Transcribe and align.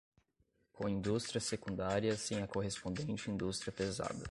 com 0.73 0.89
indústria 0.89 1.39
secundária 1.39 2.17
sem 2.17 2.41
a 2.41 2.47
correspondente 2.47 3.29
indústria 3.29 3.71
pesada 3.71 4.19